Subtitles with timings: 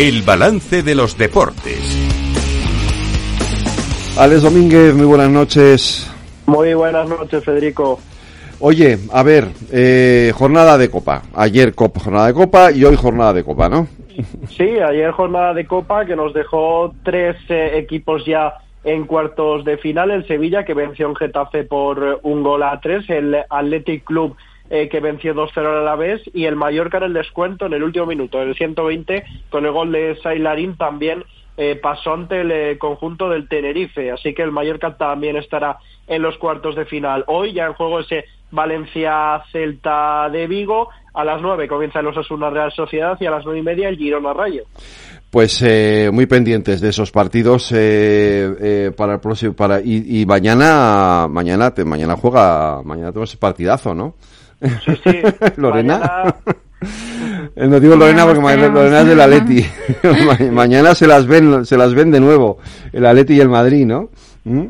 [0.00, 1.78] El balance de los deportes.
[4.18, 6.10] Alex Domínguez, muy buenas noches.
[6.46, 8.00] Muy buenas noches, Federico.
[8.60, 11.24] Oye, a ver, eh, jornada de Copa.
[11.34, 13.88] Ayer Copa, jornada de Copa y hoy jornada de Copa, ¿no?
[14.48, 18.54] Sí, ayer jornada de Copa que nos dejó tres eh, equipos ya
[18.84, 20.10] en cuartos de final.
[20.10, 23.04] El Sevilla que venció en Getafe por eh, un gol a tres.
[23.10, 24.34] El Athletic Club
[24.70, 28.06] que venció 2-0 a la vez y el Mallorca en el descuento en el último
[28.06, 31.24] minuto, en el 120, con el gol de Sailarín también
[31.82, 34.12] pasó ante el conjunto del Tenerife.
[34.12, 37.24] Así que el Mallorca también estará en los cuartos de final.
[37.26, 40.88] Hoy ya en juego ese Valencia-Celta de Vigo.
[41.14, 43.96] A las nueve comienza los Osasuna Real Sociedad y a las nueve y media el
[43.96, 44.64] Girona Rayo.
[45.30, 51.28] Pues eh, muy pendientes de esos partidos eh, eh, para el próximo para y, mañana
[51.30, 54.14] mañana te, mañana juega mañana tenemos partidazo, ¿no?
[54.60, 55.22] Sí, sí.
[55.56, 56.34] Lorena.
[57.56, 59.64] no digo Lorena porque Lorena es del Atleti.
[60.50, 62.58] mañana se las ven se las ven de nuevo
[62.92, 64.10] el Atleti y el Madrid, ¿no?
[64.44, 64.66] ¿Mm?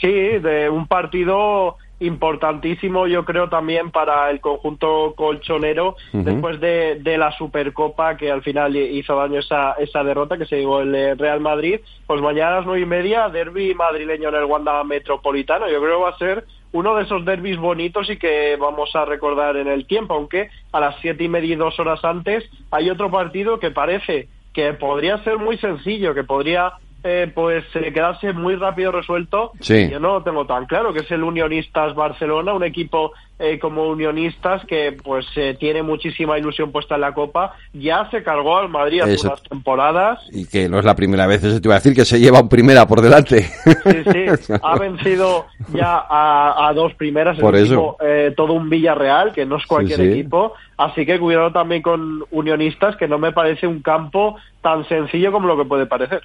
[0.00, 7.16] Sí, de un partido importantísimo yo creo también para el conjunto colchonero después de, de,
[7.16, 11.14] la Supercopa que al final hizo daño esa, esa derrota que se llevó el eh,
[11.14, 15.70] Real Madrid pues mañana a las nueve y media derby madrileño en el Wanda Metropolitano
[15.70, 19.04] yo creo que va a ser uno de esos derbis bonitos y que vamos a
[19.04, 22.90] recordar en el tiempo aunque a las siete y media y dos horas antes hay
[22.90, 26.72] otro partido que parece que podría ser muy sencillo que podría
[27.06, 29.52] eh, pues eh, quedarse muy rápido resuelto.
[29.90, 33.88] Yo no lo tengo tan claro, que es el Unionistas Barcelona, un equipo eh, como
[33.88, 37.54] Unionistas que pues eh, tiene muchísima ilusión puesta en la Copa.
[37.72, 40.20] Ya se cargó al Madrid hace unas temporadas.
[40.30, 42.40] Y que no es la primera vez, eso te iba a decir, que se lleva
[42.40, 43.42] un primera por delante.
[43.42, 47.38] Sí, sí, ha vencido ya a, dos primeras.
[47.38, 47.96] Por eso.
[48.36, 50.54] todo un Villarreal, que no es cualquier equipo.
[50.76, 55.46] Así que cuidado también con Unionistas, que no me parece un campo tan sencillo como
[55.46, 56.22] lo que puede parecer.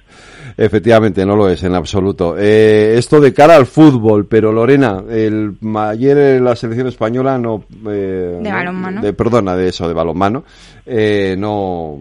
[0.56, 2.36] Efectivamente, no lo es en absoluto.
[2.38, 7.64] Eh, esto de cara al fútbol, pero Lorena, el ayer la selección española no...
[7.90, 9.00] Eh, de balonmano.
[9.00, 10.44] De, perdona, de eso, de balonmano.
[10.84, 11.98] Eh, no,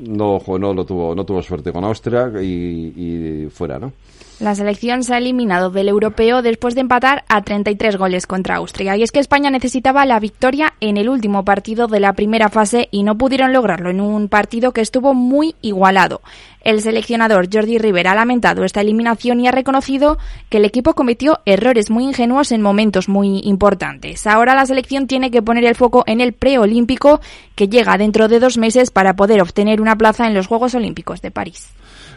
[0.00, 3.92] no, no, no, tuvo, no tuvo suerte con Austria y, y fuera, ¿no?
[4.40, 8.96] La selección se ha eliminado del europeo después de empatar a 33 goles contra Austria.
[8.96, 12.88] Y es que España necesitaba la victoria en el último partido de la primera fase
[12.90, 16.20] y no pudieron lograrlo en un partido que estuvo muy igualado.
[16.64, 20.16] El seleccionador Jordi Rivera ha lamentado esta eliminación y ha reconocido
[20.48, 24.26] que el equipo cometió errores muy ingenuos en momentos muy importantes.
[24.26, 27.20] Ahora la selección tiene que poner el foco en el preolímpico
[27.54, 31.20] que llega dentro de dos meses para poder obtener una plaza en los Juegos Olímpicos
[31.20, 31.70] de París.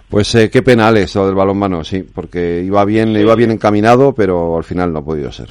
[0.10, 4.56] Pues eh, qué penales lo del balonmano, sí, porque iba bien, iba bien encaminado, pero
[4.56, 5.50] al final no ha podido ser.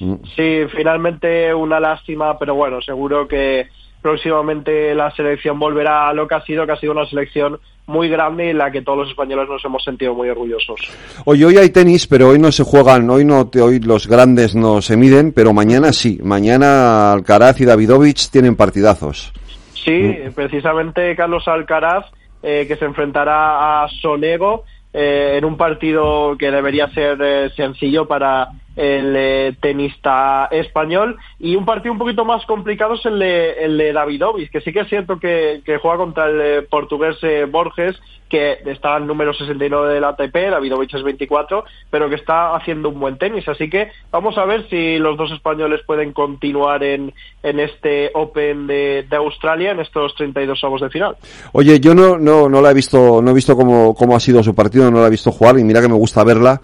[0.00, 0.14] Mm.
[0.34, 3.68] Sí, finalmente una lástima, pero bueno, seguro que
[4.02, 8.08] próximamente la selección volverá a lo que ha sido, que ha sido una selección muy
[8.08, 10.78] grande y en la que todos los españoles nos hemos sentido muy orgullosos.
[11.24, 14.82] Hoy, hoy hay tenis, pero hoy no se juegan, hoy no hoy los grandes no
[14.82, 16.18] se miden, pero mañana sí.
[16.22, 19.32] Mañana Alcaraz y Davidovich tienen partidazos.
[19.72, 20.32] Sí, mm.
[20.32, 22.04] precisamente Carlos Alcaraz
[22.42, 28.06] eh, que se enfrentará a Sonego eh, en un partido que debería ser eh, sencillo
[28.06, 33.76] para el tenista español y un partido un poquito más complicado es el de, el
[33.76, 37.16] de Davidovic, que sí que es cierto que, que juega contra el portugués
[37.50, 42.90] Borges que está en número 69 del ATP, Davidovich es 24, pero que está haciendo
[42.90, 43.48] un buen tenis.
[43.48, 47.12] Así que vamos a ver si los dos españoles pueden continuar en,
[47.42, 51.16] en este Open de, de Australia, en estos 32 avos de final.
[51.52, 54.42] Oye, yo no, no, no la he visto, no he visto cómo, cómo ha sido
[54.42, 56.60] su partido, no la he visto jugar y mira que me gusta verla.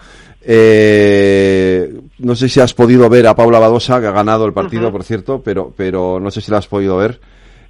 [0.47, 4.93] Eh, no sé si has podido ver a Paula Badosa, que ha ganado el partido,
[4.93, 7.19] por cierto, pero, pero no sé si la has podido ver.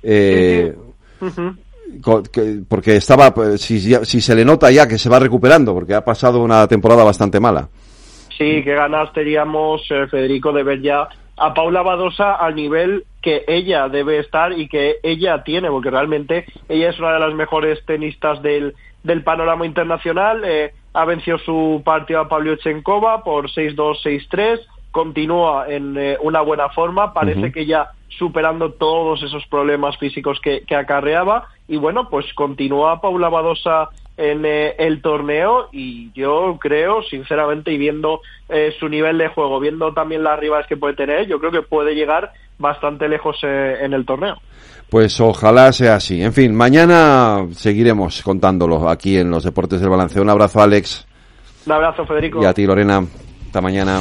[0.03, 0.75] Eh,
[2.69, 6.05] porque estaba, pues, si, si se le nota ya que se va recuperando, porque ha
[6.05, 7.69] pasado una temporada bastante mala.
[8.37, 13.45] Sí, que ganas teníamos, eh, Federico, de ver ya a Paula Badosa al nivel que
[13.47, 17.85] ella debe estar y que ella tiene, porque realmente ella es una de las mejores
[17.87, 20.43] tenistas del, del panorama internacional.
[20.45, 24.61] Eh, ha vencido su partido a Pablo Chenkova por 6-2, 6-3
[24.95, 30.63] continúa en eh, una buena forma, parece que ya superando todos esos problemas físicos que,
[30.73, 31.49] acarreaba.
[31.67, 35.69] Y bueno, pues continúa Paula Badosa en eh, el torneo.
[35.73, 40.69] Y yo creo, sinceramente, y viendo eh, su nivel de juego, viendo también las rivales
[40.69, 44.37] que puede tener, yo creo que puede llegar bastante lejos en el torneo.
[44.91, 46.23] Pues ojalá sea así.
[46.23, 50.21] En fin, mañana seguiremos contándolo aquí en los Deportes del Balance.
[50.21, 51.07] Un abrazo, Alex.
[51.67, 52.43] Un abrazo, Federico.
[52.43, 53.03] Y a ti, Lorena.
[53.47, 54.01] Hasta mañana.